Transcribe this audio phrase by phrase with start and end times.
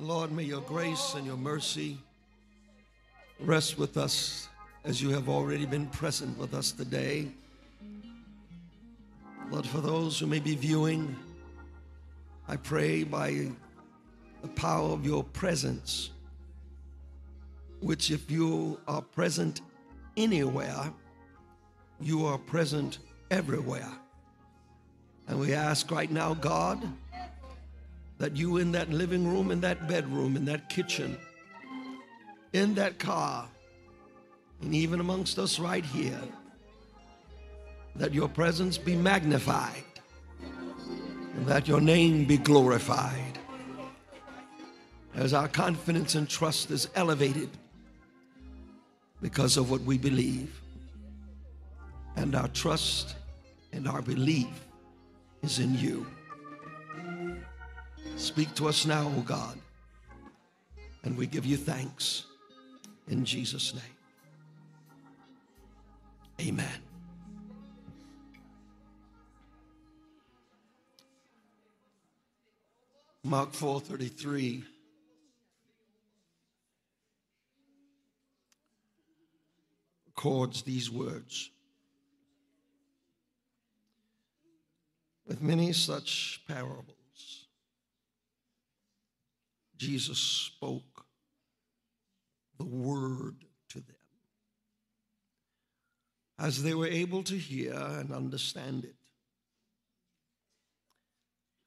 [0.00, 1.98] Lord, may your grace and your mercy
[3.40, 4.48] rest with us
[4.84, 7.28] as you have already been present with us today.
[9.50, 11.16] Lord, for those who may be viewing,
[12.46, 13.48] I pray by
[14.42, 16.10] the power of your presence,
[17.80, 19.62] which if you are present
[20.16, 20.92] anywhere,
[22.00, 22.98] you are present
[23.32, 23.90] everywhere.
[25.26, 26.86] And we ask right now, God,
[28.18, 31.16] that you in that living room, in that bedroom, in that kitchen,
[32.52, 33.48] in that car,
[34.60, 36.20] and even amongst us right here,
[37.96, 39.84] that your presence be magnified
[41.36, 43.38] and that your name be glorified
[45.14, 47.48] as our confidence and trust is elevated
[49.20, 50.60] because of what we believe.
[52.16, 53.16] And our trust
[53.72, 54.48] and our belief
[55.42, 56.06] is in you.
[58.16, 59.58] Speak to us now, O God.
[61.04, 62.24] And we give you thanks
[63.08, 63.82] in Jesus' name.
[66.40, 66.82] Amen.
[73.24, 74.64] Mark 4:33
[80.06, 81.50] records these words.
[85.26, 86.97] With many such parables
[89.78, 91.06] Jesus spoke
[92.58, 93.96] the word to them
[96.38, 98.94] as they were able to hear and understand it.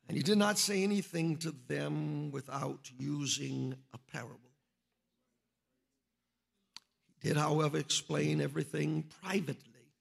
[0.08, 4.52] And he did not say anything to them without using a parable.
[7.22, 9.94] He did, however, explain everything privately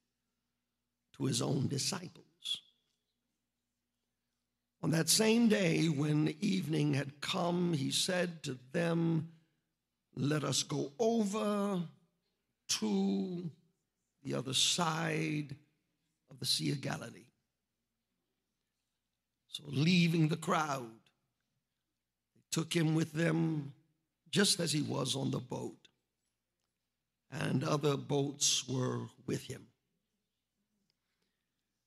[1.17, 2.20] to his own disciples.
[4.83, 9.29] On that same day, when evening had come, he said to them,
[10.15, 11.83] Let us go over
[12.79, 13.51] to
[14.23, 15.55] the other side
[16.31, 17.27] of the Sea of Galilee.
[19.49, 20.89] So, leaving the crowd,
[22.33, 23.73] they took him with them
[24.31, 25.89] just as he was on the boat,
[27.29, 29.67] and other boats were with him.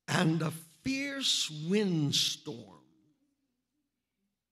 [0.07, 0.53] And a
[0.83, 2.84] fierce windstorm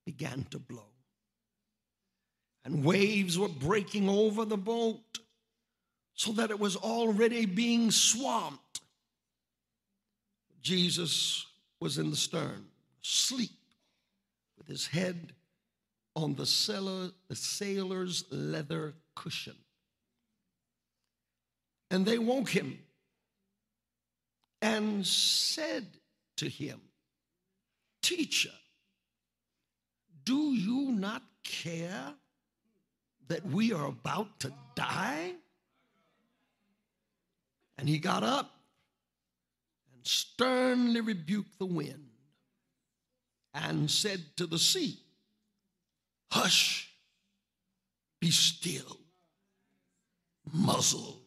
[0.05, 0.87] began to blow.
[2.65, 5.19] And waves were breaking over the boat
[6.15, 8.81] so that it was already being swamped.
[10.61, 11.47] Jesus
[11.81, 12.67] was in the stern,
[13.03, 13.51] asleep,
[14.57, 15.33] with his head
[16.15, 19.57] on the, sailor, the sailor's leather cushion.
[21.91, 22.79] And they woke him
[24.61, 25.87] and said
[26.37, 26.81] to him,
[28.03, 28.51] Teacher,
[30.25, 32.15] do you not care
[33.29, 35.33] that we are about to die?
[37.79, 38.51] And he got up
[39.93, 42.09] and sternly rebuked the wind
[43.55, 44.99] and said to the sea,
[46.31, 46.89] Hush,
[48.21, 48.99] be still,
[50.51, 51.19] muzzled.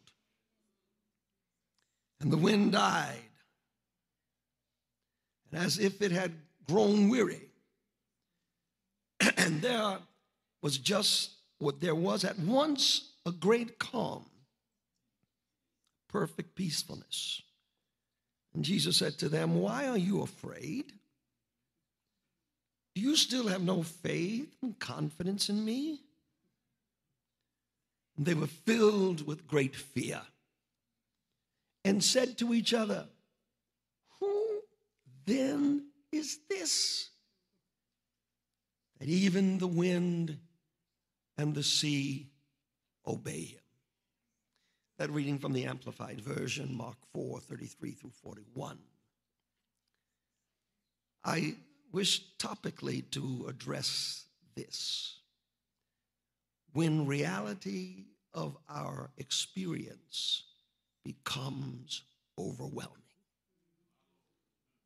[2.20, 3.20] And the wind died.
[5.52, 6.34] And as if it had
[6.68, 7.45] grown weary,
[9.38, 9.98] and there
[10.62, 14.26] was just what there was at once a great calm,
[16.10, 17.42] perfect peacefulness.
[18.54, 20.94] And Jesus said to them, Why are you afraid?
[22.96, 26.00] Do you still have no faith and confidence in me?
[28.16, 30.22] And they were filled with great fear
[31.84, 33.08] and said to each other,
[34.20, 34.62] Who
[35.26, 37.10] then is this?
[39.00, 40.38] That even the wind
[41.38, 42.28] and the sea
[43.06, 43.60] obey him.
[44.98, 48.78] That reading from the Amplified Version, Mark 4 33 through 41.
[51.26, 51.56] I
[51.92, 55.18] wish topically to address this.
[56.72, 60.44] When reality of our experience
[61.04, 62.04] becomes
[62.38, 62.92] overwhelming,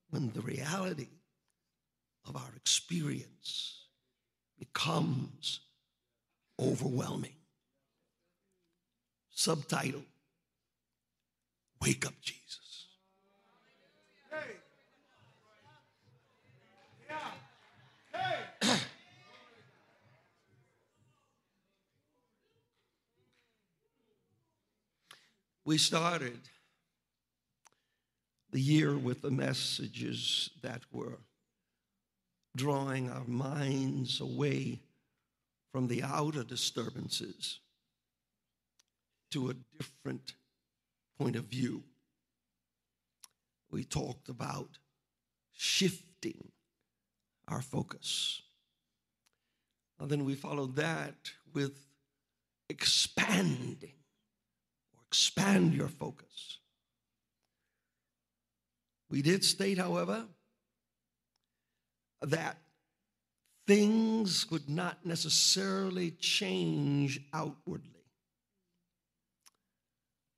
[0.09, 1.09] when the reality
[2.27, 3.88] of our experience
[4.59, 5.61] becomes
[6.59, 7.35] overwhelming.
[9.31, 10.03] Subtitle
[11.81, 12.87] Wake Up Jesus.
[25.65, 26.39] we started
[28.51, 31.19] the year with the messages that were
[32.55, 34.79] drawing our minds away
[35.71, 37.59] from the outer disturbances
[39.31, 40.33] to a different
[41.19, 41.83] point of view.
[43.71, 44.79] We talked about
[45.53, 46.51] shifting
[47.47, 48.41] our focus.
[49.99, 51.85] And then we followed that with
[52.69, 53.93] expanding
[54.93, 56.59] or expand your focus.
[59.09, 60.25] We did state, however,
[62.21, 62.57] that
[63.67, 68.05] things would not necessarily change outwardly,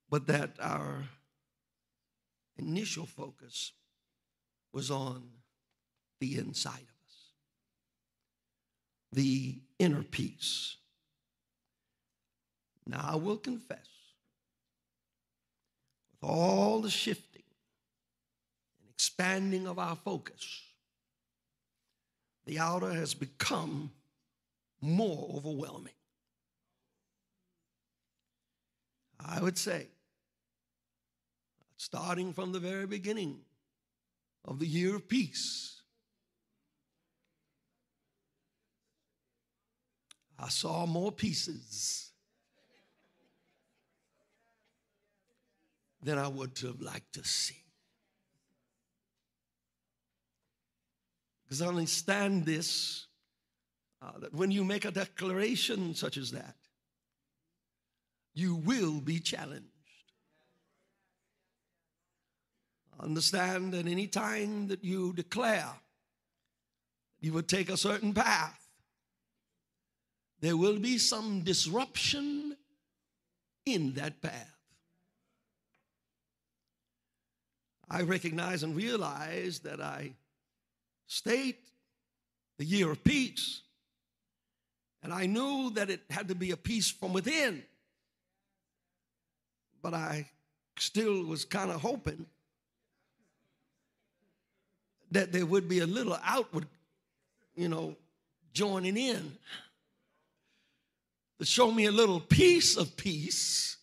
[0.08, 1.04] but that our
[2.58, 3.72] initial focus
[4.72, 5.22] was on
[6.20, 7.32] the inside of us,
[9.12, 10.76] the inner peace.
[12.86, 13.88] Now, I will confess,
[16.12, 17.42] with all the shifting
[18.80, 20.60] and expanding of our focus,
[22.44, 23.92] the outer has become
[24.80, 25.92] more overwhelming.
[29.24, 29.86] I would say,
[31.76, 33.40] starting from the very beginning
[34.44, 35.80] of the year of peace,
[40.38, 42.10] I saw more pieces
[46.02, 47.61] than I would have liked to see.
[51.52, 53.08] Because understand this
[54.00, 56.56] uh, that when you make a declaration such as that,
[58.32, 59.66] you will be challenged.
[62.98, 65.68] Understand that any time that you declare
[67.20, 68.66] you would take a certain path,
[70.40, 72.56] there will be some disruption
[73.66, 74.56] in that path.
[77.90, 80.14] I recognize and realize that I
[81.12, 81.58] state
[82.58, 83.60] the year of peace,
[85.02, 87.62] and I knew that it had to be a peace from within.
[89.82, 90.30] But I
[90.78, 92.24] still was kind of hoping
[95.10, 96.66] that there would be a little outward,
[97.56, 97.96] you know,
[98.54, 99.32] joining in
[101.38, 103.76] to show me a little piece of peace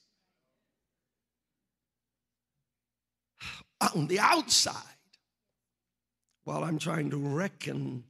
[3.93, 4.98] on the outside
[6.49, 8.05] while I'm trying to reckon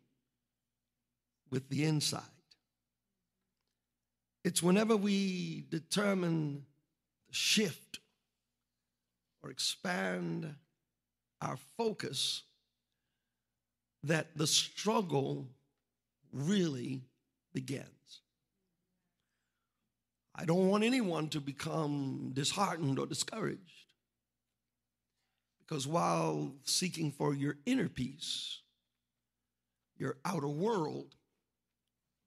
[1.51, 2.21] with the inside.
[4.45, 6.63] It's whenever we determine
[7.31, 7.99] shift
[9.43, 10.55] or expand
[11.41, 12.43] our focus
[14.03, 15.45] that the struggle
[16.31, 17.01] really
[17.53, 18.21] begins.
[20.33, 23.78] I don't want anyone to become disheartened or discouraged.
[25.69, 28.61] Because while seeking for your inner peace,
[29.99, 31.13] your outer world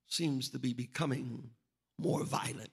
[0.06, 1.50] seems to be becoming
[1.98, 2.70] more violent.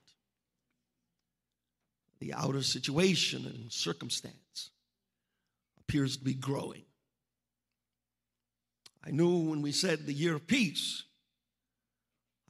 [2.20, 4.70] The outer situation and circumstance
[5.80, 6.84] appears to be growing.
[9.04, 11.04] I knew when we said the year of peace,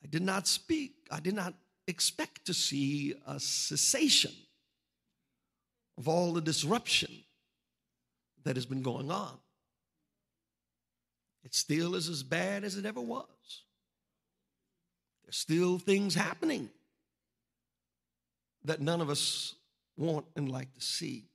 [0.03, 1.53] I did not speak, I did not
[1.87, 4.33] expect to see a cessation
[5.97, 7.23] of all the disruption
[8.43, 9.37] that has been going on.
[11.43, 13.25] It still is as bad as it ever was.
[15.23, 16.69] There's still things happening
[18.65, 19.55] that none of us
[19.95, 21.25] want and like to see.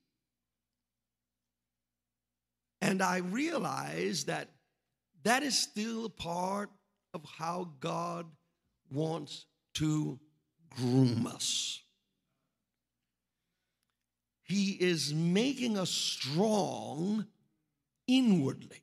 [2.80, 4.48] And I realize that
[5.22, 6.70] that is still a part
[7.14, 8.26] of how God
[8.92, 10.18] wants to
[10.76, 11.83] groom us.
[14.54, 17.26] He is making us strong
[18.06, 18.82] inwardly.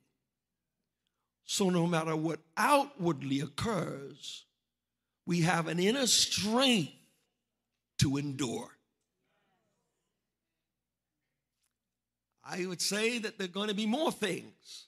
[1.46, 4.44] So no matter what outwardly occurs,
[5.26, 6.92] we have an inner strength
[8.00, 8.70] to endure.
[12.44, 14.88] I would say that there are going to be more things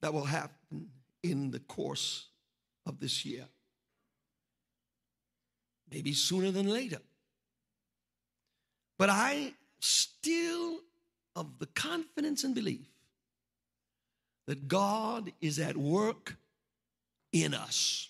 [0.00, 0.88] that will happen
[1.22, 2.28] in the course
[2.86, 3.44] of this year
[5.90, 7.00] maybe sooner than later.
[8.98, 10.80] But I still
[11.36, 12.88] of the confidence and belief
[14.46, 16.36] that God is at work
[17.32, 18.08] in us.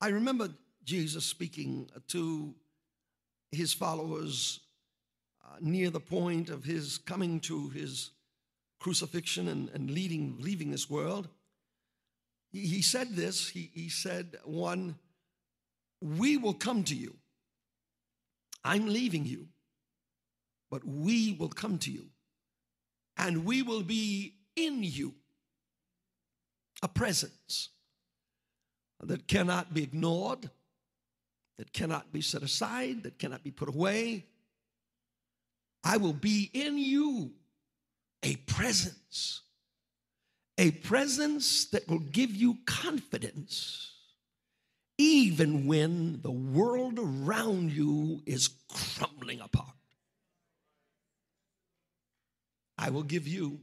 [0.00, 0.50] I remember
[0.84, 2.54] Jesus speaking to
[3.50, 4.60] his followers
[5.42, 8.10] uh, near the point of his coming to his
[8.78, 11.28] crucifixion and, and leading, leaving this world.
[12.52, 14.96] He, he said this, he, he said, one,
[16.02, 17.14] we will come to you.
[18.64, 19.48] I'm leaving you,
[20.70, 22.06] but we will come to you
[23.16, 25.14] and we will be in you,
[26.82, 27.70] a presence.
[29.00, 30.48] that cannot be ignored,
[31.58, 34.24] that cannot be set aside, that cannot be put away.
[35.82, 37.32] I will be in you
[38.22, 39.42] a presence,
[40.56, 43.93] a presence that will give you confidence,
[44.98, 49.68] even when the world around you is crumbling apart.
[52.78, 53.60] I will give you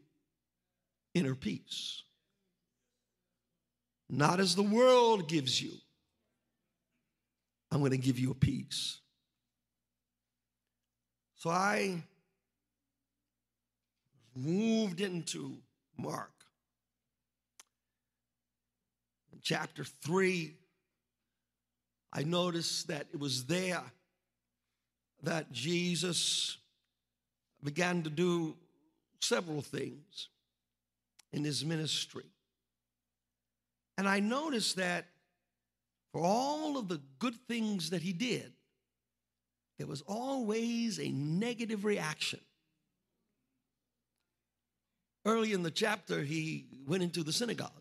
[1.14, 2.04] inner peace.
[4.10, 5.72] Not as the world gives you.
[7.72, 9.00] I'm going to give you a peace.
[11.38, 12.04] So I
[14.36, 15.58] moved into
[15.98, 16.32] Mark.
[19.42, 20.54] Chapter 3,
[22.14, 23.84] I noticed that it was there
[25.24, 26.58] that Jesus
[27.64, 28.56] began to do
[29.22, 30.30] several things
[31.32, 32.26] in his ministry.
[33.98, 35.06] And I noticed that
[36.12, 38.52] for all of the good things that he did,
[39.78, 42.40] there was always a negative reaction.
[45.26, 47.72] Early in the chapter, he went into the synagogue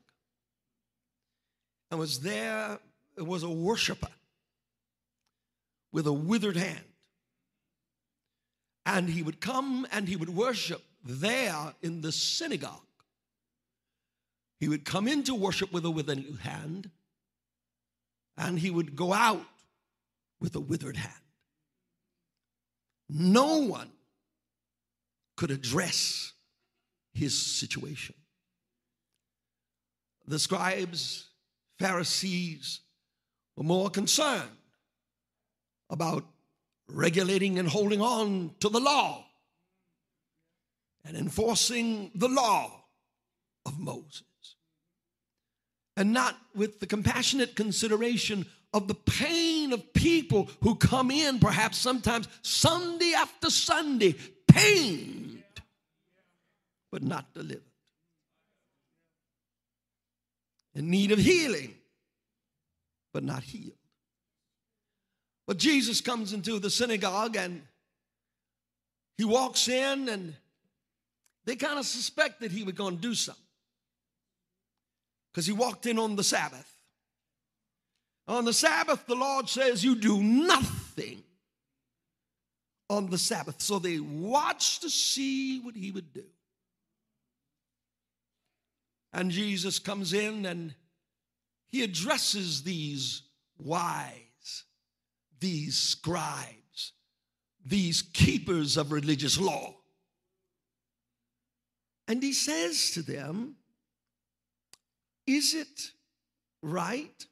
[1.90, 2.78] and was there,
[3.16, 4.08] was a worshiper
[5.92, 6.85] with a withered hand.
[8.87, 12.80] And he would come and he would worship there in the synagogue.
[14.59, 16.90] He would come into worship with a withered hand,
[18.37, 19.47] and he would go out
[20.38, 21.14] with a withered hand.
[23.09, 23.90] No one
[25.37, 26.32] could address
[27.14, 28.14] his situation.
[30.26, 31.28] The scribes,
[31.78, 32.80] Pharisees
[33.56, 34.59] were more concerned
[35.90, 36.25] about
[36.88, 39.25] regulating and holding on to the law
[41.04, 42.70] and enforcing the law
[43.66, 44.23] of Moses,
[45.97, 51.76] and not with the compassionate consideration of the pain of people who come in, perhaps
[51.76, 54.14] sometimes Sunday after Sunday,
[54.47, 55.42] pained,
[56.92, 57.62] but not delivered,
[60.75, 61.75] in need of healing,
[63.12, 63.79] but not healed.
[65.50, 67.62] But Jesus comes into the synagogue and
[69.19, 70.33] he walks in and
[71.45, 73.42] they kind of suspected he was going to do something
[75.33, 76.73] because he walked in on the Sabbath.
[78.28, 81.25] On the Sabbath, the Lord says, You do nothing
[82.88, 83.61] on the Sabbath.
[83.61, 86.26] So they watched to see what he would do.
[89.12, 90.76] And Jesus comes in and
[91.66, 93.23] he addresses these
[93.59, 94.29] wise,
[95.40, 96.92] these scribes,
[97.64, 99.75] these keepers of religious law.
[102.06, 103.54] And he says to them,
[105.26, 105.92] Is it
[106.62, 107.25] right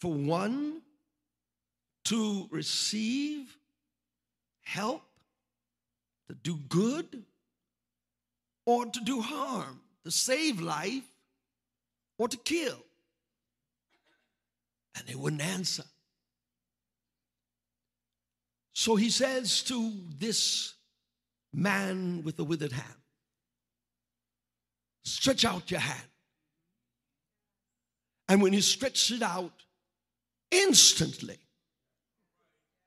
[0.00, 0.80] for one
[2.06, 3.56] to receive
[4.62, 5.02] help,
[6.28, 7.24] to do good,
[8.64, 11.04] or to do harm, to save life,
[12.16, 12.78] or to kill?
[14.96, 15.84] And they wouldn't answer.
[18.82, 20.74] So he says to this
[21.52, 23.00] man with the withered hand.
[25.04, 26.08] Stretch out your hand.
[28.28, 29.52] And when he stretched it out,
[30.50, 31.38] instantly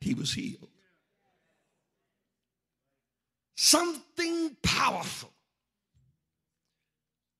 [0.01, 0.67] he was healed.
[3.55, 5.31] Something powerful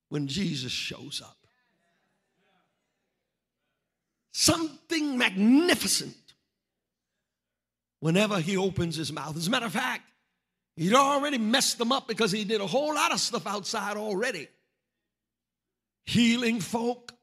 [0.08, 1.36] when Jesus shows up.
[4.32, 6.25] Something magnificent
[8.06, 9.36] whenever he opens his mouth.
[9.36, 10.04] As a matter of fact,
[10.76, 14.50] He'd already messed them up because he did a whole lot of stuff outside already.
[16.06, 17.14] Healing folk,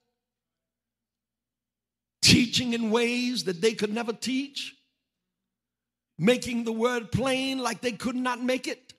[2.23, 4.75] teaching in ways that they could never teach,
[6.19, 8.95] making the word plain like they could not make it.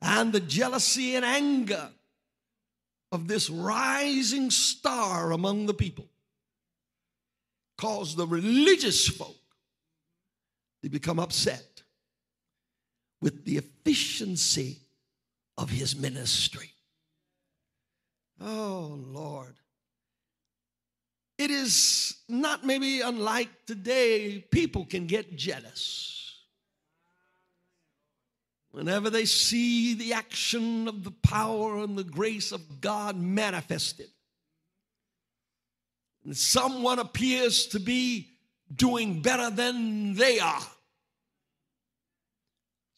[0.00, 1.88] And the jealousy and anger
[3.12, 6.08] of this rising star among the people
[7.78, 9.36] caused the religious folk
[10.82, 11.82] to become upset
[13.20, 14.78] with the efficiency
[15.56, 16.72] of his ministry.
[18.40, 19.54] Oh, Lord.
[21.38, 26.18] It is not maybe unlike today, people can get jealous.
[28.72, 34.08] Whenever they see the action of the power and the grace of God manifested,
[36.24, 38.31] and someone appears to be
[38.74, 40.62] doing better than they are,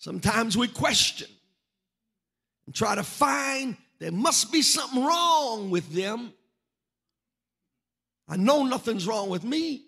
[0.05, 1.29] Sometimes we question
[2.67, 6.35] and try to find there must be something wrong with them
[8.29, 9.85] I know nothing's wrong with me,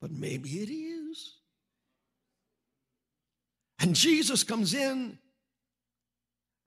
[0.00, 1.36] but maybe it is.
[3.78, 5.18] And Jesus comes in,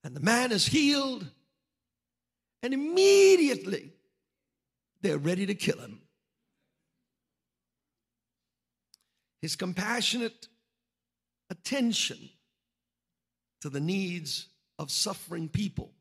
[0.03, 1.25] and the man is healed,
[2.63, 3.94] and immediately
[5.05, 5.99] they're ready to kill him.
[9.39, 10.47] His compassionate
[11.51, 12.17] attention
[13.61, 14.47] to the needs
[14.79, 15.91] of suffering people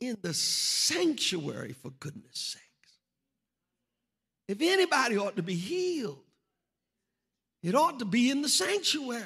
[0.00, 2.98] in the sanctuary, for goodness sakes.
[4.46, 6.22] If anybody ought to be healed,
[7.64, 9.24] it ought to be in the sanctuary.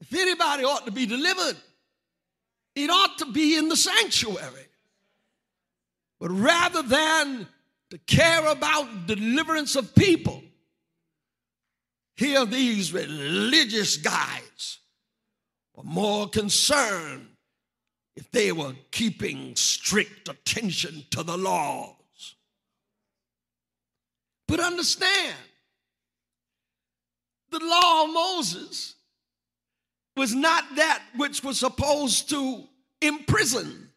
[0.00, 1.56] If anybody ought to be delivered,
[2.74, 4.69] it ought to be in the sanctuary.
[6.20, 7.48] But rather than
[7.90, 10.42] to care about deliverance of people,
[12.14, 14.78] here these religious guys
[15.74, 17.26] were more concerned
[18.14, 21.96] if they were keeping strict attention to the laws.
[24.46, 25.36] But understand,
[27.50, 28.94] the law of Moses
[30.16, 32.64] was not that which was supposed to
[33.00, 33.89] imprison.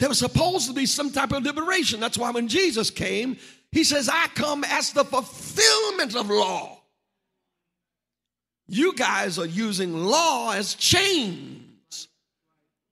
[0.00, 2.00] There was supposed to be some type of liberation.
[2.00, 3.36] That's why when Jesus came,
[3.70, 6.78] he says, I come as the fulfillment of law.
[8.66, 12.08] You guys are using law as chains,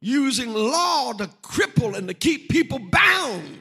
[0.02, 3.58] using law to cripple and to keep people bound.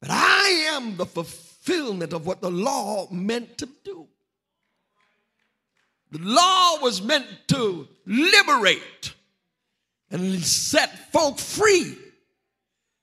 [0.00, 4.06] But I am the fulfillment of what the law meant to do.
[6.12, 9.12] The law was meant to liberate
[10.12, 11.96] and set folk free,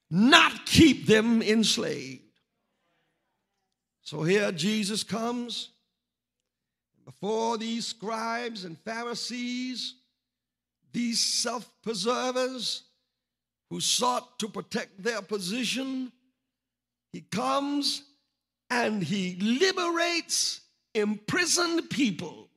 [0.09, 2.23] not keep them enslaved.
[4.01, 5.69] So here Jesus comes
[7.05, 9.95] before these scribes and Pharisees,
[10.91, 12.83] these self preservers
[13.69, 16.11] who sought to protect their position.
[17.11, 18.03] He comes
[18.69, 20.61] and he liberates
[20.93, 22.49] imprisoned people,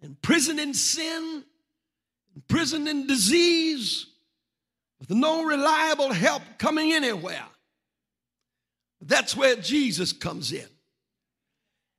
[0.00, 1.44] imprisoned in sin,
[2.34, 4.06] imprisoned in disease,
[5.02, 7.44] with no reliable help coming anywhere.
[9.00, 10.68] That's where Jesus comes in.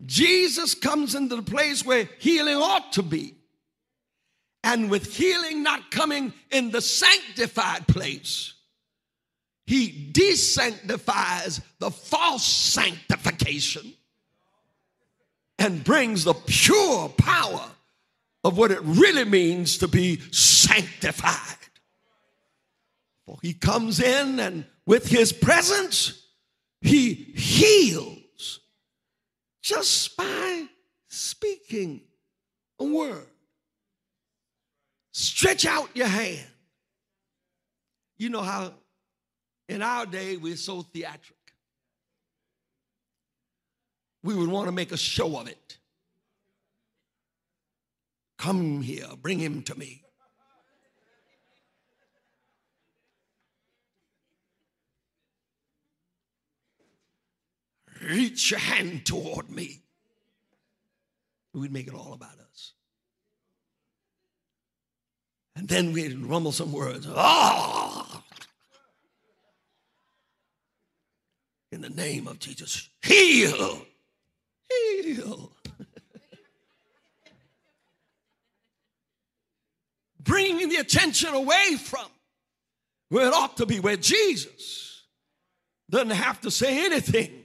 [0.05, 3.35] Jesus comes into the place where healing ought to be.
[4.63, 8.53] And with healing not coming in the sanctified place,
[9.65, 13.93] he desanctifies the false sanctification
[15.59, 17.65] and brings the pure power
[18.45, 21.57] of what it really means to be sanctified.
[23.25, 26.27] For he comes in and with his presence,
[26.81, 28.59] he heals
[29.61, 30.67] just by
[31.07, 32.01] speaking
[32.79, 33.27] a word.
[35.13, 36.47] Stretch out your hand.
[38.17, 38.73] You know how
[39.69, 41.37] in our day we're so theatric.
[44.23, 45.77] We would want to make a show of it.
[48.37, 50.02] Come here, bring him to me.
[58.03, 59.83] Reach your hand toward me.
[61.53, 62.73] We'd make it all about us.
[65.55, 67.07] And then we'd rumble some words.
[67.09, 68.23] Ah!
[71.71, 73.85] In the name of Jesus, heal.
[74.69, 75.51] Heal.
[80.19, 82.05] Bringing the attention away from
[83.09, 85.03] where it ought to be, where Jesus
[85.89, 87.42] doesn't have to say anything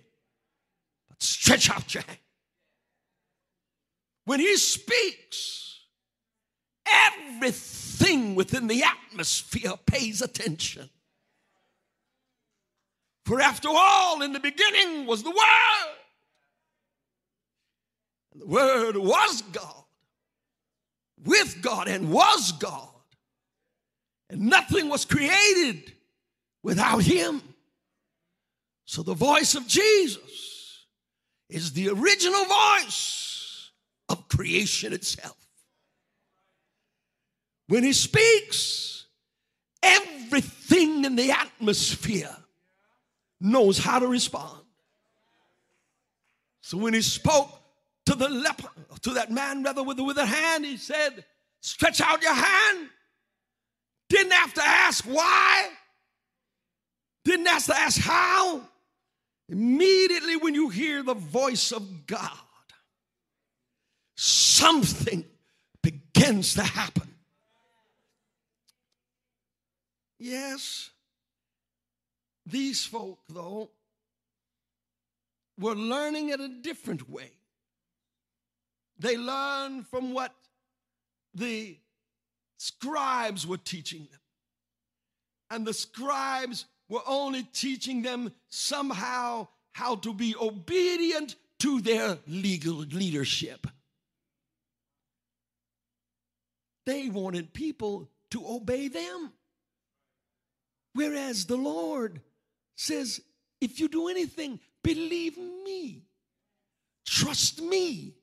[1.20, 2.18] Stretch out your hand.
[4.24, 5.81] When he speaks,
[6.87, 10.90] everything within the atmosphere pays attention.
[13.24, 15.94] For after all, in the beginning was the Word.
[18.33, 19.85] And the Word was God,
[21.24, 22.88] with God, and was God.
[24.31, 25.92] And nothing was created
[26.62, 27.42] without Him.
[28.85, 30.58] So the voice of Jesus
[31.48, 33.70] is the original voice
[34.08, 35.37] of creation itself.
[37.68, 39.06] When he speaks,
[39.82, 42.34] everything in the atmosphere
[43.40, 44.62] knows how to respond.
[46.61, 47.50] So when he spoke
[48.06, 48.68] to the leper,
[49.02, 51.24] to that man rather with the withered hand, he said,
[51.61, 52.88] Stretch out your hand.
[54.08, 55.68] Didn't have to ask why.
[57.24, 58.62] Didn't have to ask how.
[59.48, 62.30] Immediately when you hear the voice of God,
[64.14, 65.24] something
[65.82, 67.14] begins to happen.
[70.18, 70.90] Yes,
[72.44, 73.70] these folk, though,
[75.58, 77.30] were learning it a different way.
[78.98, 80.34] They learned from what
[81.34, 81.78] the
[82.58, 84.20] scribes were teaching them.
[85.50, 92.77] And the scribes were only teaching them somehow how to be obedient to their legal
[92.77, 93.66] leadership.
[96.87, 99.33] They wanted people to obey them.
[100.94, 102.20] Whereas the Lord
[102.77, 103.20] says,
[103.61, 106.05] if you do anything, believe me,
[107.07, 108.14] trust me.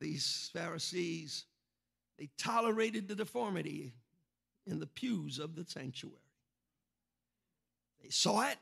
[0.00, 1.44] These Pharisees,
[2.18, 3.92] they tolerated the deformity
[4.66, 6.16] in the pews of the sanctuary.
[8.02, 8.58] They saw it,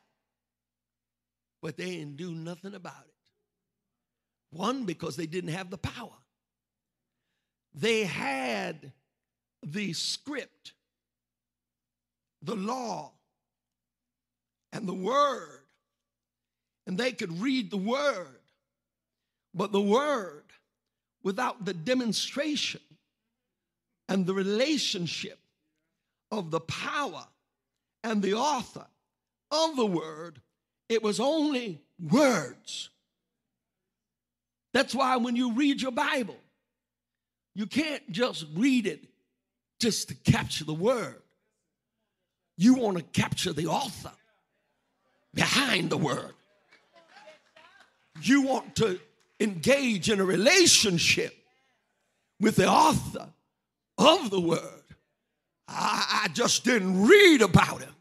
[1.62, 3.14] but they didn't do nothing about it.
[4.50, 6.10] One, because they didn't have the power.
[7.74, 8.92] They had
[9.62, 10.72] the script,
[12.42, 13.12] the law,
[14.72, 15.60] and the word,
[16.86, 18.40] and they could read the word,
[19.54, 20.44] but the word
[21.22, 22.80] without the demonstration
[24.08, 25.39] and the relationship
[26.30, 27.24] of the power
[28.04, 28.86] and the author
[29.50, 30.40] of the word,
[30.88, 32.90] it was only words.
[34.72, 36.38] That's why when you read your Bible,
[37.54, 39.04] you can't just read it
[39.80, 41.20] just to capture the word.
[42.56, 44.12] You want to capture the author
[45.34, 46.34] behind the word.
[48.22, 49.00] You want to
[49.40, 51.34] engage in a relationship
[52.38, 53.28] with the author
[53.98, 54.79] of the word.
[55.70, 57.94] I, I just didn't read about him.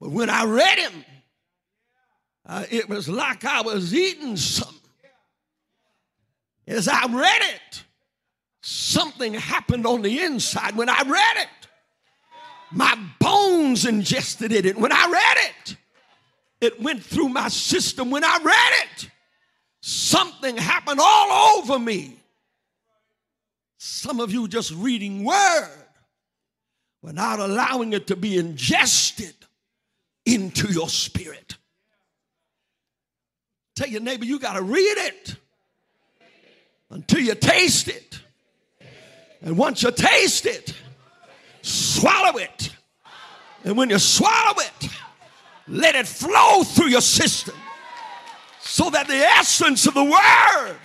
[0.00, 1.04] But when I read him,
[2.44, 4.80] uh, it was like I was eating something.
[6.66, 7.84] As I read it,
[8.62, 10.76] something happened on the inside.
[10.76, 11.68] When I read it,
[12.72, 14.66] my bones ingested it.
[14.66, 15.76] And When I read it,
[16.60, 18.10] it went through my system.
[18.10, 19.10] When I read it,
[19.80, 22.16] something happened all over me.
[23.78, 25.81] Some of you just reading word
[27.02, 29.34] without allowing it to be ingested
[30.24, 31.56] into your spirit.
[33.74, 35.36] Tell your neighbor, you got to read it
[36.90, 38.20] until you taste it.
[39.40, 40.74] And once you taste it,
[41.62, 42.70] swallow it.
[43.64, 44.88] And when you swallow it,
[45.66, 47.54] let it flow through your system
[48.60, 50.76] so that the essence of the word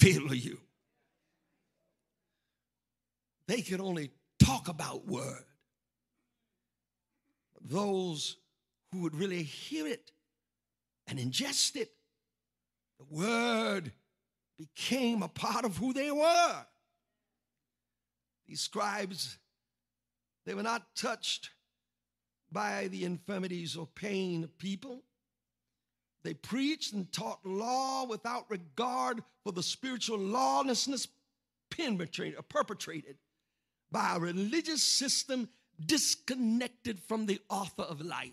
[0.00, 0.58] can fill you.
[3.46, 5.44] They can only talk about word.
[7.60, 8.36] Those
[8.92, 10.12] who would really hear it
[11.06, 11.90] and ingest it,
[12.98, 13.92] the word
[14.56, 16.66] became a part of who they were.
[18.46, 19.38] These scribes,
[20.46, 21.50] they were not touched
[22.50, 25.02] by the infirmities or pain of people.
[26.22, 31.08] They preached and taught law without regard for the spiritual lawlessness
[31.78, 33.16] uh, perpetrated
[33.90, 35.48] by a religious system
[35.84, 38.32] disconnected from the author of life.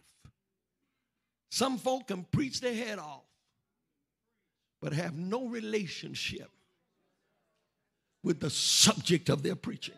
[1.49, 3.23] Some folk can preach their head off,
[4.81, 6.49] but have no relationship
[8.23, 9.95] with the subject of their preaching.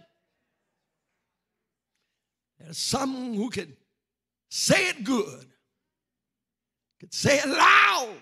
[2.59, 3.75] There's some who can
[4.49, 5.47] say it good,
[6.99, 8.17] can say it loud,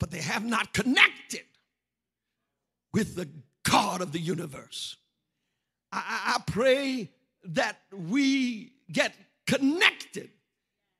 [0.00, 1.44] but they have not connected
[2.92, 3.28] with the
[3.62, 4.96] God of the universe.
[5.92, 7.10] I, I pray
[7.44, 9.14] that we get
[9.46, 10.30] connected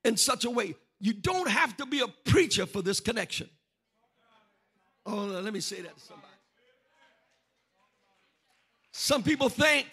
[0.05, 0.75] in such a way.
[1.01, 3.49] You don't have to be a preacher for this connection.
[5.07, 6.29] Oh, let me say that to somebody.
[8.93, 9.87] Some people think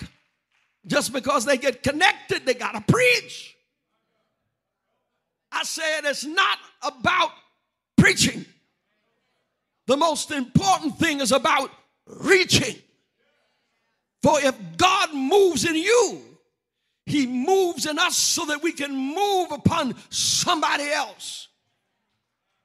[0.86, 3.56] just because they get connected, they got to preach.
[5.52, 7.32] I said it's not about
[7.98, 8.46] preaching.
[9.88, 11.70] The most important thing is about
[12.06, 12.76] reaching.
[14.24, 16.22] For if God moves in you,
[17.06, 21.48] He moves in us so that we can move upon somebody else.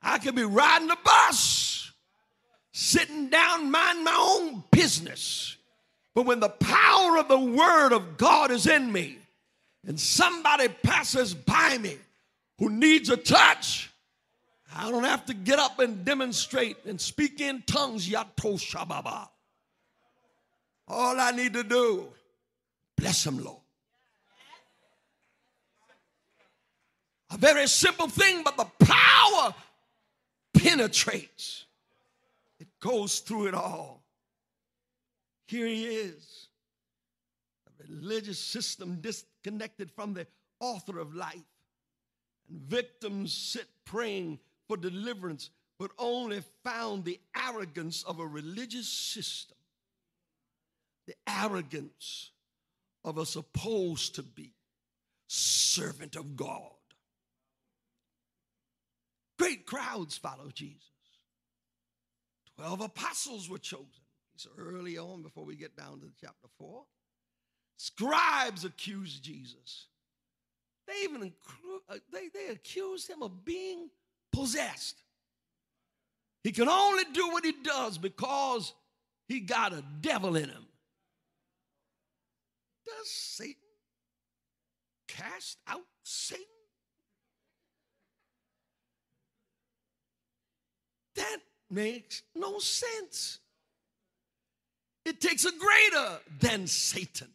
[0.02, 1.90] I could be riding the bus,
[2.72, 5.56] sitting down, mind my own business.
[6.14, 9.18] But when the power of the Word of God is in me,
[9.86, 11.96] and somebody passes by me
[12.58, 13.90] who needs a touch,
[14.74, 18.08] I don't have to get up and demonstrate and speak in tongues.
[18.08, 19.28] Yato shababa.
[20.88, 22.08] All I need to do,
[22.96, 23.60] bless him, Lord.
[27.30, 29.54] A very simple thing, but the power
[30.54, 31.64] penetrates.
[32.60, 34.04] It goes through it all.
[35.48, 36.48] Here he is,
[37.68, 40.26] a religious system disconnected from the
[40.60, 41.42] author of life.
[42.48, 49.56] And victims sit praying for deliverance, but only found the arrogance of a religious system,
[51.06, 52.30] the arrogance
[53.04, 54.52] of a supposed to be
[55.28, 56.72] servant of God.
[59.38, 60.82] Great crowds follow Jesus.
[62.56, 63.86] Twelve apostles were chosen.
[64.36, 66.84] So early on, before we get down to chapter 4,
[67.76, 69.86] scribes accused Jesus.
[70.86, 71.32] They even
[71.88, 73.90] uh, they, they accused him of being
[74.32, 75.02] possessed.
[76.44, 78.72] He can only do what he does because
[79.26, 80.66] he got a devil in him.
[82.84, 83.54] Does Satan
[85.08, 86.44] cast out Satan?
[91.16, 93.40] That makes no sense.
[95.04, 97.28] It takes a greater than Satan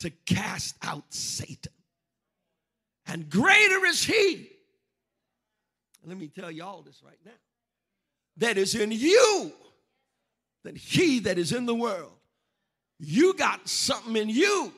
[0.00, 1.72] to cast out Satan.
[3.10, 4.48] And greater is he.
[6.06, 7.32] Let me tell y'all this right now.
[8.36, 9.52] That is in you
[10.62, 12.12] than he that is in the world.
[13.00, 14.72] You got something in you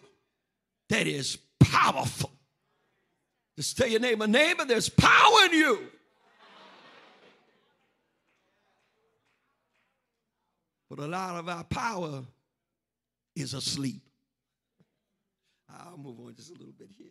[0.88, 2.31] that is powerful.
[3.57, 5.79] Just tell your neighbor, neighbor, there's power in you.
[10.88, 12.23] But a lot of our power
[13.37, 14.03] is asleep.
[15.68, 17.09] I'll move on just a little bit here.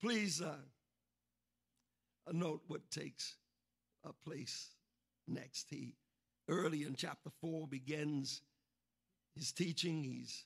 [0.00, 0.54] Please uh,
[2.32, 3.34] note what takes
[4.04, 4.68] a place
[5.26, 5.66] next.
[5.70, 5.94] He
[6.48, 8.42] early in chapter 4 begins
[9.34, 10.04] his teaching.
[10.04, 10.44] He's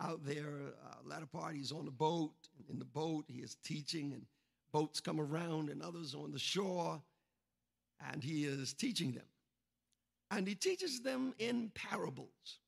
[0.00, 2.34] out there, uh, latter part, he's on the boat.
[2.68, 4.26] In the boat, he is teaching, and
[4.72, 7.00] boats come around, and others on the shore,
[8.10, 9.26] and he is teaching them.
[10.32, 12.58] And he teaches them in parables.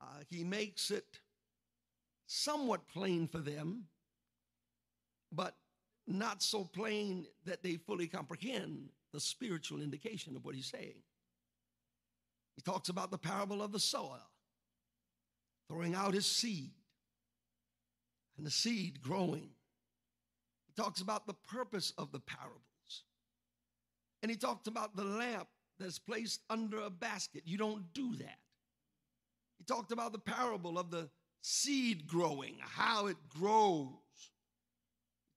[0.00, 1.20] Uh, he makes it
[2.26, 3.84] somewhat plain for them,
[5.36, 5.54] but
[6.06, 11.02] not so plain that they fully comprehend the spiritual indication of what he's saying.
[12.54, 14.20] He talks about the parable of the sower
[15.68, 16.70] throwing out his seed
[18.36, 19.50] and the seed growing.
[20.66, 22.62] He talks about the purpose of the parables.
[24.22, 27.42] And he talked about the lamp that's placed under a basket.
[27.44, 28.38] You don't do that.
[29.58, 31.08] He talked about the parable of the
[31.42, 33.88] seed growing, how it grows.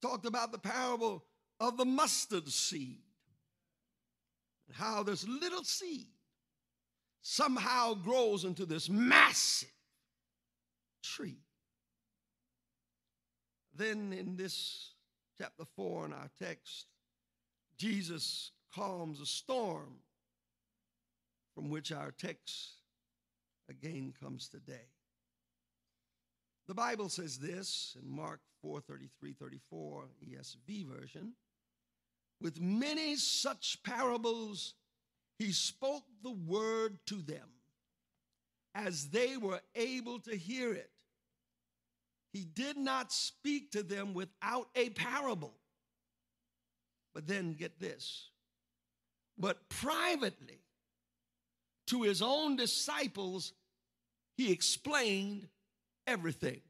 [0.02, 1.26] Talked about the parable
[1.60, 3.02] of the mustard seed,
[4.68, 6.08] and how this little seed
[7.22, 9.70] somehow grows into this massive
[11.04, 11.42] tree.
[13.76, 14.94] Then in this
[15.38, 16.88] chapter 4 in our text,
[17.78, 19.96] Jesus calms a storm
[21.56, 22.74] from which our text
[23.70, 24.88] again comes today.
[26.70, 31.34] The Bible says this in Mark 4 33 34, ESV version.
[32.40, 34.76] With many such parables,
[35.40, 37.50] he spoke the word to them
[38.76, 40.92] as they were able to hear it.
[42.34, 45.56] He did not speak to them without a parable.
[47.16, 48.30] But then get this.
[49.40, 50.62] But privately,
[51.88, 53.54] to his own disciples,
[54.38, 55.48] he explained
[56.10, 56.62] everything.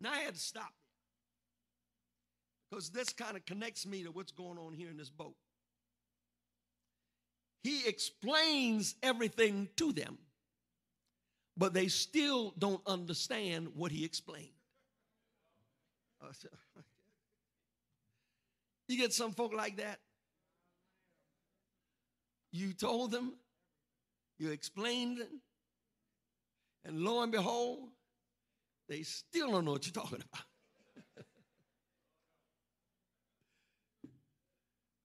[0.00, 0.72] Now I had to stop
[2.70, 5.34] because this kind of connects me to what's going on here in this boat.
[7.62, 10.18] He explains everything to them,
[11.56, 14.50] but they still don't understand what he explained.
[16.22, 16.28] Uh,
[18.88, 19.98] you get some folk like that.
[22.52, 23.34] You told them,
[24.38, 25.30] you explained it,
[26.84, 27.88] and lo and behold,
[28.88, 30.44] they still don't know what you're talking about.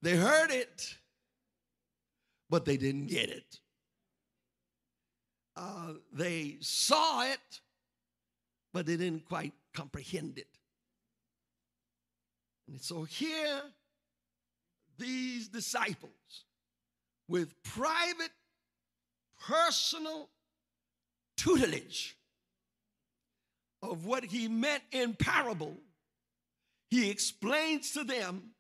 [0.02, 0.96] they heard it,
[2.50, 3.60] but they didn't get it.
[5.56, 7.62] Uh, they saw it,
[8.74, 10.48] but they didn't quite comprehend it.
[12.68, 13.62] And so here,
[14.98, 16.46] these disciples,
[17.28, 18.32] with private,
[19.40, 20.30] personal
[21.36, 22.16] tutelage
[23.82, 25.78] of what he meant in parable,
[26.90, 28.52] he explains to them,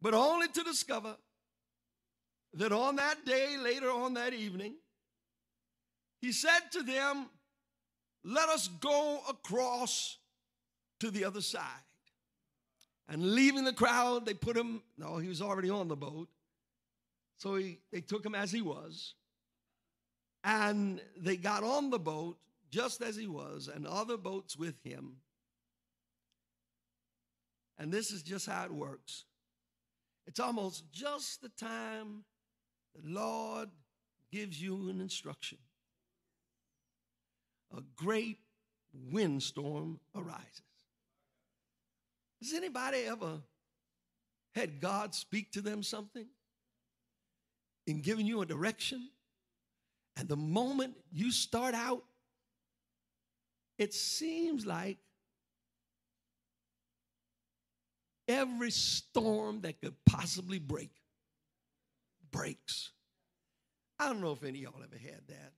[0.00, 1.16] but only to discover
[2.54, 4.74] that on that day, later on that evening,
[6.20, 7.26] he said to them,
[8.24, 10.18] let us go across
[11.00, 11.62] to the other side.
[13.08, 16.28] And leaving the crowd, they put him, no, he was already on the boat.
[17.36, 19.14] So he, they took him as he was.
[20.42, 22.38] And they got on the boat
[22.70, 25.16] just as he was, and other boats with him.
[27.78, 29.24] And this is just how it works.
[30.26, 32.24] It's almost just the time
[32.94, 33.68] the Lord
[34.32, 35.58] gives you an instruction.
[37.76, 38.38] A great
[39.12, 40.62] windstorm arises.
[42.42, 43.40] Has anybody ever
[44.54, 46.26] had God speak to them something
[47.86, 49.10] in giving you a direction?
[50.16, 52.04] And the moment you start out,
[53.78, 54.98] it seems like
[58.28, 60.90] every storm that could possibly break
[62.30, 62.92] breaks.
[63.98, 65.52] I don't know if any of y'all ever had that.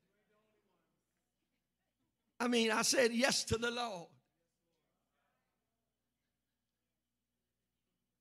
[2.40, 4.06] I mean, I said yes to the Lord.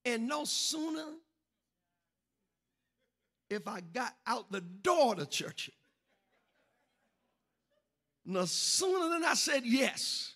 [0.06, 1.06] And no sooner
[3.50, 5.70] if I got out the door to church,
[8.28, 10.36] no sooner than I said yes,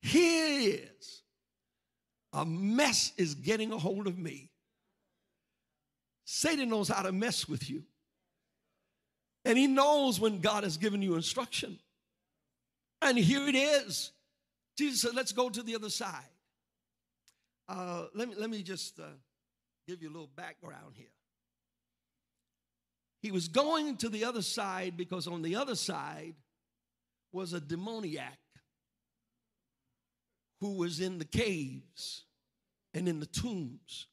[0.00, 1.22] here is
[2.32, 4.50] a mess is getting a hold of me.
[6.24, 7.82] Satan knows how to mess with you.
[9.44, 11.78] And he knows when God has given you instruction.
[13.02, 14.12] And here it is.
[14.76, 16.24] Jesus said, Let's go to the other side.
[17.68, 19.04] Uh, let, me, let me just uh,
[19.88, 21.06] give you a little background here.
[23.22, 26.34] He was going to the other side because on the other side
[27.32, 28.38] was a demoniac
[30.60, 32.24] who was in the caves
[32.94, 34.06] and in the tombs,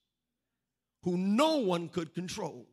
[1.04, 2.68] who no one could control.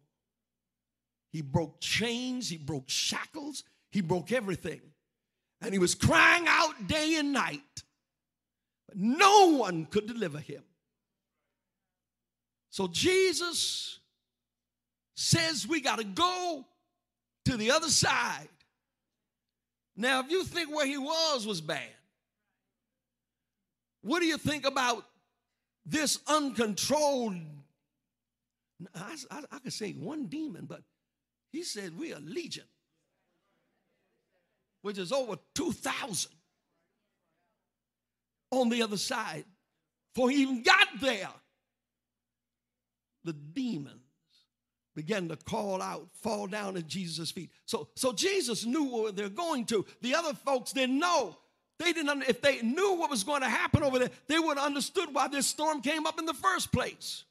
[1.33, 4.81] He broke chains, he broke shackles, he broke everything.
[5.61, 7.85] And he was crying out day and night,
[8.89, 10.65] but no one could deliver him.
[12.71, 14.00] So Jesus
[15.21, 16.65] says we got to go
[17.45, 18.49] to the other side.
[19.95, 21.91] Now, if you think where he was was bad,
[24.01, 25.05] what do you think about
[25.85, 27.35] this uncontrolled?
[28.95, 30.81] I, I, I could say one demon, but
[31.53, 32.65] he said we are legion,
[34.81, 36.33] which is over 2,000
[38.53, 39.45] on the other side.
[40.15, 41.29] For he even got there,
[43.23, 44.10] the demons
[44.95, 47.51] began to call out, fall down at Jesus' feet.
[47.67, 49.87] So, so Jesus knew where they're going to.
[50.03, 51.37] The other folks didn't know.
[51.79, 52.25] They didn't.
[52.29, 55.29] If they knew what was going to happen over there, they would have understood why
[55.29, 57.25] this storm came up in the first place.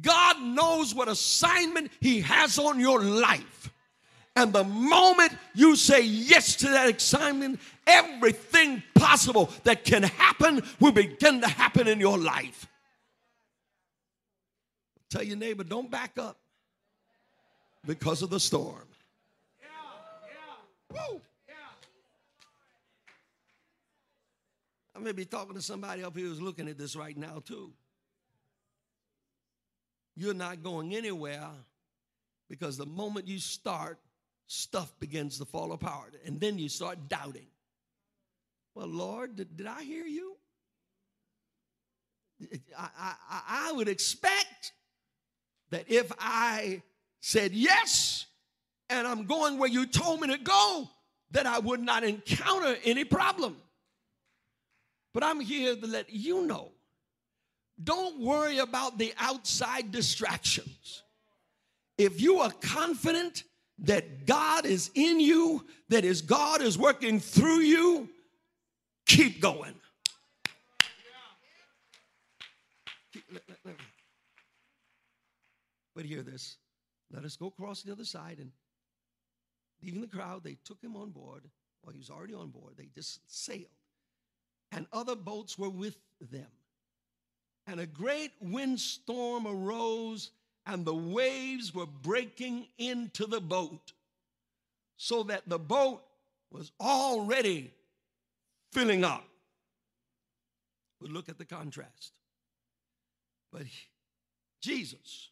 [0.00, 3.70] God knows what assignment He has on your life.
[4.36, 10.92] And the moment you say yes to that assignment, everything possible that can happen will
[10.92, 12.68] begin to happen in your life.
[15.10, 16.36] Tell your neighbor, don't back up
[17.86, 18.86] because of the storm.
[19.60, 19.68] Yeah,
[20.92, 21.00] yeah.
[21.10, 21.20] Woo.
[24.98, 27.72] I may be talking to somebody up here who's looking at this right now, too.
[30.16, 31.50] You're not going anywhere
[32.48, 33.98] because the moment you start,
[34.48, 36.16] stuff begins to fall apart.
[36.26, 37.46] And then you start doubting.
[38.74, 40.36] Well, Lord, did, did I hear you?
[42.76, 44.72] I, I, I would expect
[45.70, 46.82] that if I
[47.20, 48.26] said yes
[48.90, 50.88] and I'm going where you told me to go,
[51.30, 53.56] that I would not encounter any problem.
[55.12, 56.72] But I'm here to let you know
[57.82, 61.04] don't worry about the outside distractions.
[61.96, 63.44] If you are confident
[63.80, 68.08] that God is in you, that His God is working through you,
[69.06, 69.74] keep going.
[75.94, 76.56] But hear this.
[77.12, 78.38] Let us go across the other side.
[78.38, 78.52] And
[79.82, 81.44] leaving the crowd, they took him on board.
[81.82, 82.74] Well, he was already on board.
[82.76, 83.66] They just sailed.
[84.72, 86.48] And other boats were with them.
[87.66, 90.30] And a great windstorm arose,
[90.66, 93.92] and the waves were breaking into the boat,
[94.96, 96.02] so that the boat
[96.50, 97.72] was already
[98.72, 99.24] filling up.
[101.00, 102.12] But look at the contrast.
[103.52, 103.62] But
[104.60, 105.30] Jesus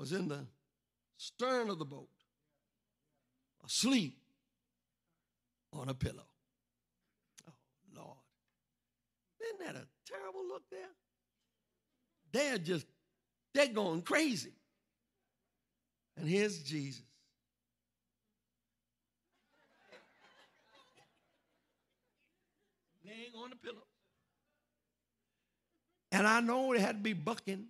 [0.00, 0.46] was in the
[1.18, 2.08] stern of the boat,
[3.62, 4.16] asleep
[5.74, 6.24] on a pillow.
[7.46, 7.52] Oh,
[7.94, 8.16] Lord.
[9.42, 10.80] Isn't that a terrible look there?
[12.32, 12.86] They're just,
[13.52, 14.54] they're going crazy.
[16.16, 17.02] And here's Jesus.
[23.04, 23.84] Laying on the pillow.
[26.10, 27.66] And I know it had to be bucking.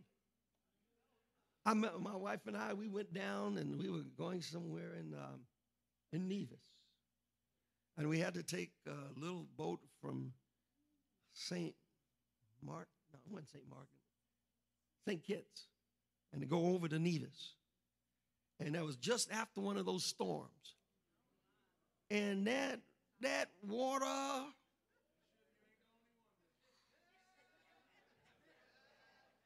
[1.67, 5.15] I met my wife and I, we went down and we were going somewhere in,
[5.15, 5.41] um,
[6.13, 6.59] in Nevis.
[7.99, 10.33] And we had to take a little boat from
[11.35, 11.75] St.
[12.63, 13.65] Mark, no, it wasn't St.
[13.69, 13.87] Martin,
[15.07, 15.23] St.
[15.23, 15.67] Kitts,
[16.33, 17.55] and to go over to Nevis.
[18.59, 20.75] And that was just after one of those storms.
[22.11, 22.81] And that
[23.21, 24.47] that water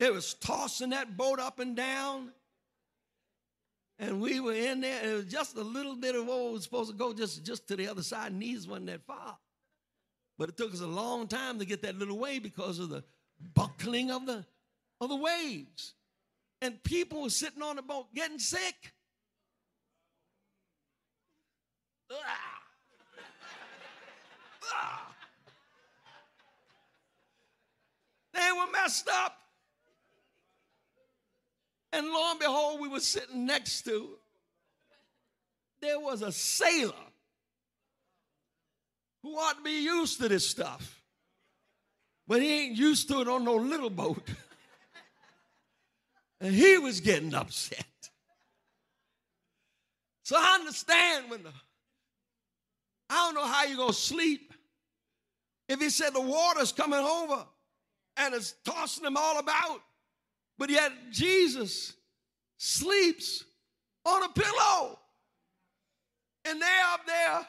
[0.04, 2.30] it was tossing that boat up and down.
[3.98, 6.64] And we were in there, and it was just a little bit of what was
[6.64, 8.34] supposed to go just, just to the other side.
[8.34, 9.38] Nevis wasn't that far.
[10.36, 13.04] But it took us a long time to get that little way because of the
[13.54, 14.44] buckling of the,
[15.00, 15.94] of the waves.
[16.60, 18.92] And people were sitting on the boat getting sick.
[22.10, 22.16] Ah.
[24.72, 25.14] Ah.
[28.32, 29.43] They were messed up.
[31.94, 34.08] And lo and behold, we were sitting next to,
[35.80, 36.92] there was a sailor
[39.22, 41.00] who ought to be used to this stuff.
[42.26, 44.26] But he ain't used to it on no little boat.
[46.40, 47.86] and he was getting upset.
[50.24, 51.52] So I understand when the,
[53.08, 54.52] I don't know how you're going to sleep.
[55.68, 57.44] If he said the water's coming over
[58.16, 59.80] and it's tossing them all about,
[60.58, 61.94] but yet Jesus
[62.56, 63.44] sleeps
[64.04, 64.98] on a pillow.
[66.46, 67.46] And they're up there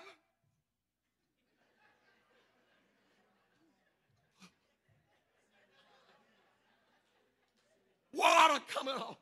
[8.15, 9.15] water coming on.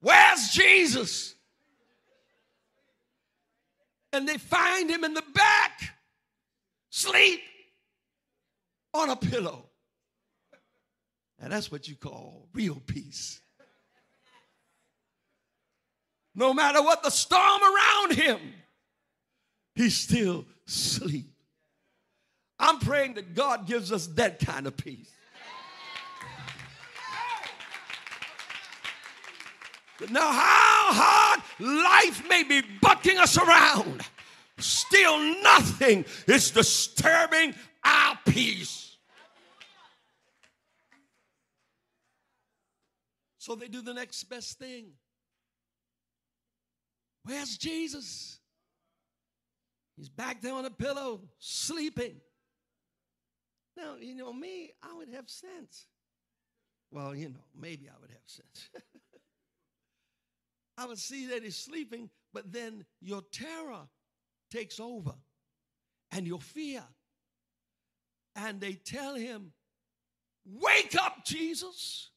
[0.00, 1.34] Where's Jesus?
[4.12, 5.80] And they find him in the back,
[6.90, 7.40] sleep
[8.94, 9.65] on a pillow.
[11.40, 13.40] And that's what you call real peace.
[16.34, 18.40] No matter what the storm around him,
[19.74, 21.30] he's still asleep.
[22.58, 25.10] I'm praying that God gives us that kind of peace.
[30.10, 34.02] Now, how hard life may be bucking us around,
[34.58, 38.85] still nothing is disturbing our peace.
[43.46, 44.86] So they do the next best thing.
[47.22, 48.40] Where's Jesus?
[49.96, 52.16] He's back there on a pillow, sleeping.
[53.76, 55.86] Now, you know, me, I would have sense.
[56.90, 58.68] Well, you know, maybe I would have sense.
[60.76, 63.82] I would see that he's sleeping, but then your terror
[64.50, 65.14] takes over
[66.10, 66.82] and your fear.
[68.34, 69.52] And they tell him,
[70.44, 72.10] Wake up, Jesus.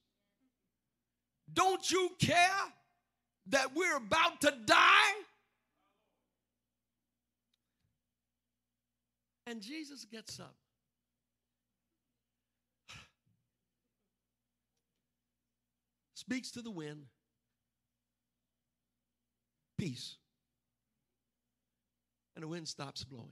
[1.53, 2.73] Don't you care
[3.47, 5.13] that we're about to die?
[9.47, 10.55] And Jesus gets up.
[16.13, 17.05] Speaks to the wind
[19.79, 20.17] peace.
[22.35, 23.31] And the wind stops blowing.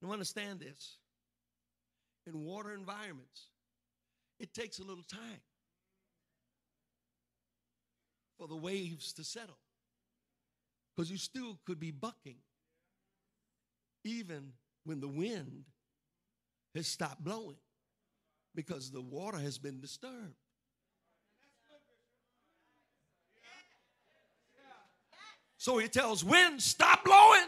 [0.00, 0.96] Now, understand this
[2.26, 3.48] in water environments,
[4.40, 5.40] it takes a little time
[8.42, 9.56] for the waves to settle
[10.96, 12.38] because you still could be bucking
[14.02, 14.50] even
[14.82, 15.62] when the wind
[16.74, 17.54] has stopped blowing
[18.52, 20.34] because the water has been disturbed.
[25.56, 27.46] So he tells wind, stop blowing.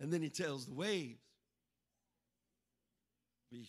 [0.00, 1.20] And then he tells the waves,
[3.52, 3.68] be.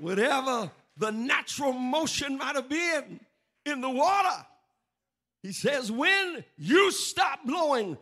[0.00, 3.20] Whatever the natural motion might have been
[3.66, 4.46] in the water,
[5.42, 7.98] he says, when you stop blowing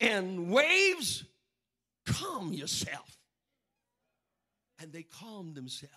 [0.00, 1.24] and waves,
[2.06, 3.18] calm yourself.
[4.80, 5.94] And they calmed themselves.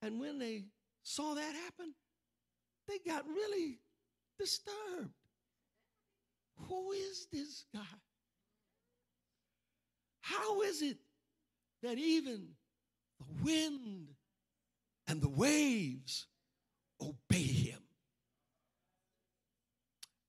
[0.00, 0.64] And when they
[1.02, 1.94] saw that happen,
[2.86, 3.78] they got really
[4.38, 5.12] disturbed.
[6.68, 7.80] Who is this guy?
[10.22, 10.96] How is it
[11.82, 12.48] that even
[13.18, 14.08] the wind
[15.06, 16.26] and the waves
[17.00, 17.80] obey him?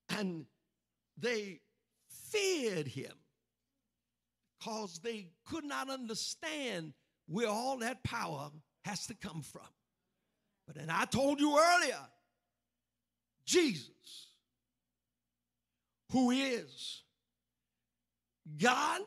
[0.08, 0.46] And
[1.16, 1.60] they
[2.30, 3.12] feared him
[4.58, 6.92] because they could not understand
[7.26, 8.50] where all that power
[8.84, 9.68] has to come from.
[10.66, 12.00] But and I told you earlier
[13.44, 14.28] Jesus,
[16.12, 17.02] who is
[18.58, 19.00] God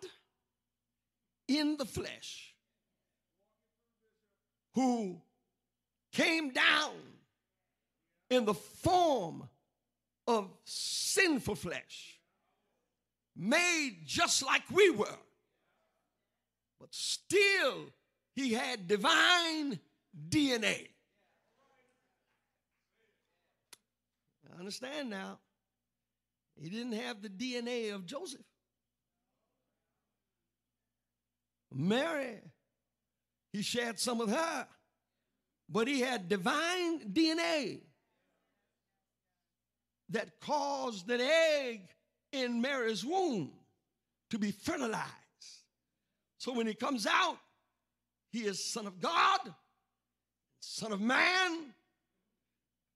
[1.48, 2.53] in the flesh,
[4.74, 5.22] who
[6.12, 6.94] came down
[8.30, 9.48] in the form
[10.28, 12.20] of sinful flesh,
[13.36, 15.20] made just like we were,
[16.80, 17.90] but still
[18.34, 19.80] he had divine
[20.30, 20.88] DNA.
[24.58, 25.40] Understand now.
[26.56, 28.46] He didn't have the DNA of Joseph.
[31.74, 32.40] Mary,
[33.54, 34.68] he shared some with her,
[35.70, 37.82] but he had divine DNA
[40.10, 41.88] that caused that egg
[42.32, 43.52] in Mary's womb
[44.32, 45.08] to be fertilized.
[46.40, 47.38] So when he comes out,
[48.32, 49.40] he is Son of God,
[50.60, 51.74] Son of Man,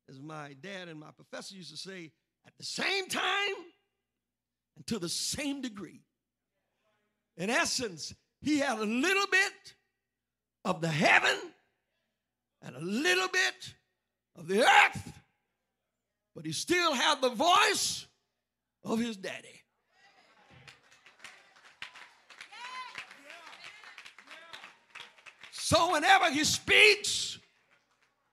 [0.09, 2.11] as my dad and my professor used to say,
[2.45, 3.55] at the same time
[4.75, 6.01] and to the same degree.
[7.37, 9.75] In essence, he had a little bit
[10.67, 11.37] of the heaven
[12.61, 13.73] and a little bit
[14.35, 15.13] of the earth,
[16.35, 18.05] but he still had the voice
[18.83, 19.63] of his daddy.
[25.51, 27.39] So whenever he speaks,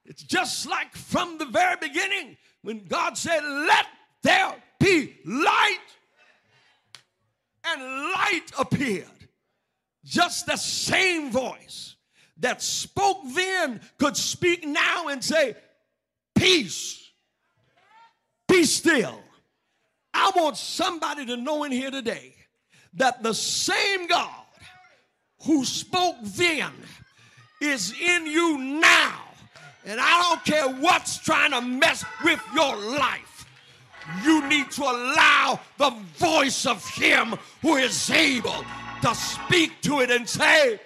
[0.04, 3.86] it's just like from the very beginning when God said, Let
[4.24, 5.78] there be light,
[7.64, 9.06] and light appeared.
[10.04, 11.94] Just the same voice
[12.38, 15.56] that spoke then could speak now and say,
[16.34, 17.10] Peace,
[18.48, 19.20] be still.
[20.12, 22.34] I want somebody to know in here today
[22.94, 24.30] that the same God
[25.42, 26.72] who spoke then
[27.60, 29.20] is in you now.
[29.84, 33.46] And I don't care what's trying to mess with your life.
[34.24, 38.64] You need to allow the voice of Him who is able
[39.02, 40.80] to speak to it and say,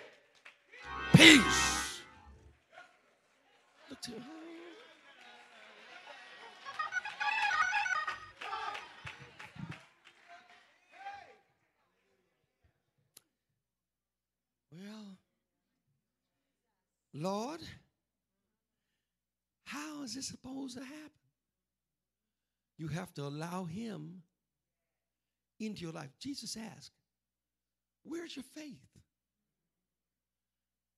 [1.15, 2.01] Peace.
[14.71, 15.17] Well,
[17.15, 17.61] Lord,
[19.65, 21.11] how is this supposed to happen?
[22.77, 24.23] You have to allow Him
[25.59, 26.11] into your life.
[26.21, 26.93] Jesus asked,
[28.05, 28.97] Where's your faith?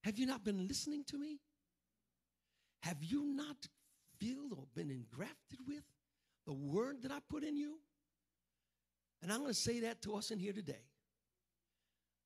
[0.04, 1.40] Have you not been listening to me?
[2.82, 3.56] Have you not
[4.18, 5.82] filled or been engrafted with
[6.46, 7.78] the word that I put in you?
[9.22, 10.84] And I'm going to say that to us in here today.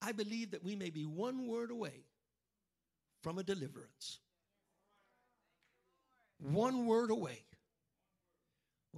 [0.00, 2.04] I believe that we may be one word away
[3.22, 4.20] from a deliverance.
[6.38, 7.40] One word away.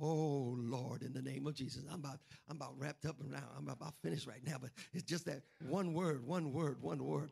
[0.00, 1.84] Oh Lord, in the name of Jesus.
[1.90, 2.18] I'm about
[2.50, 3.44] I'm about wrapped up around.
[3.56, 7.30] I'm about finished right now, but it's just that one word, one word, one word.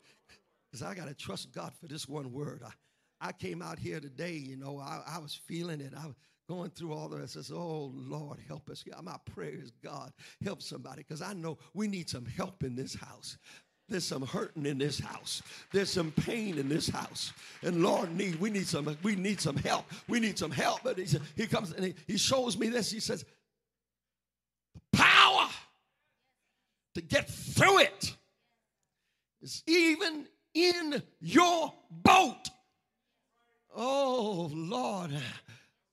[0.75, 2.61] Because I gotta trust God for this one word.
[2.67, 5.93] I, I came out here today, you know, I, I was feeling it.
[5.97, 6.17] I was
[6.49, 7.37] going through all of this.
[7.37, 8.83] I said, Oh Lord, help us.
[9.01, 10.13] My prayer is God,
[10.43, 11.05] help somebody.
[11.07, 13.39] Because I know we need some help in this house.
[13.89, 15.45] There's some hurting in this house.
[15.73, 17.33] There's some pain in this house.
[17.63, 19.85] And Lord, need we need some we need some help.
[20.09, 20.81] We need some help.
[20.83, 21.07] But he,
[21.37, 22.91] he comes and he, he shows me this.
[22.91, 23.25] He says,
[24.75, 25.49] the power
[26.97, 28.17] to get through it
[29.41, 32.49] is even in your boat.
[33.75, 35.11] Oh Lord,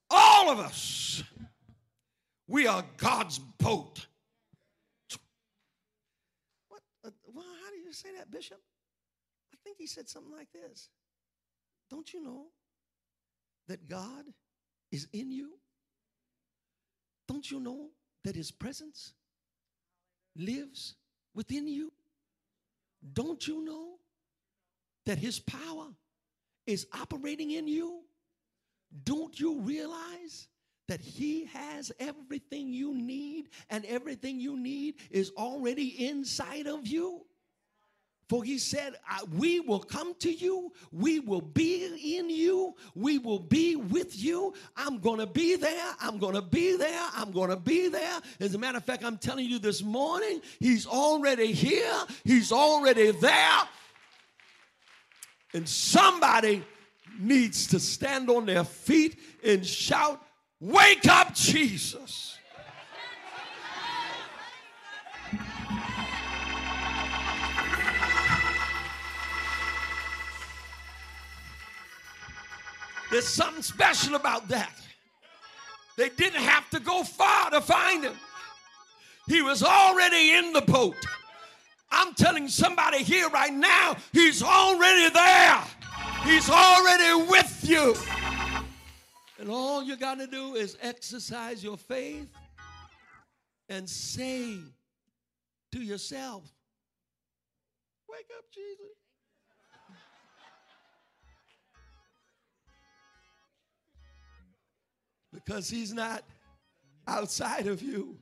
[0.09, 1.24] all of us,
[2.47, 4.05] we are God's boat.
[6.70, 6.82] What?
[7.34, 8.59] Well, how do you say that, Bishop?
[9.53, 10.89] I think he said something like this
[11.89, 12.45] Don't you know
[13.68, 14.26] that God
[14.91, 15.57] is in you?
[17.28, 17.89] Don't you know
[18.24, 19.14] that his presence
[20.36, 20.95] lives
[21.34, 21.91] within you?
[23.14, 24.00] Don't you know
[25.05, 25.87] that his power
[26.65, 28.01] is operating in you?
[29.03, 30.47] Don't you realize
[30.87, 37.25] that he has everything you need and everything you need is already inside of you?
[38.31, 38.95] For he said,
[39.33, 44.53] We will come to you, we will be in you, we will be with you.
[44.77, 48.21] I'm gonna be there, I'm gonna be there, I'm gonna be there.
[48.39, 51.93] As a matter of fact, I'm telling you this morning, he's already here,
[52.23, 53.59] he's already there.
[55.53, 56.63] And somebody
[57.19, 60.21] needs to stand on their feet and shout,
[60.59, 62.37] Wake up, Jesus.
[73.11, 74.71] There's something special about that.
[75.97, 78.15] They didn't have to go far to find him.
[79.27, 80.95] He was already in the boat.
[81.91, 85.61] I'm telling somebody here right now, he's already there.
[86.23, 87.95] He's already with you.
[89.39, 92.29] And all you got to do is exercise your faith
[93.67, 94.57] and say
[95.71, 96.43] to yourself,
[98.07, 98.85] Wake up, Jesus.
[105.33, 106.23] Because he's not
[107.07, 108.17] outside of you,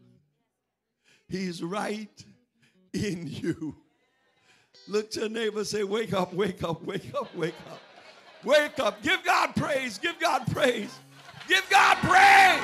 [1.27, 2.25] he's right
[2.93, 3.75] in you.
[4.87, 7.81] Look to your neighbor say, Wake up, wake up, wake up, wake up.
[8.43, 9.01] Wake up.
[9.01, 9.97] Give God praise.
[9.97, 10.97] Give God praise.
[11.47, 12.63] Give God praise.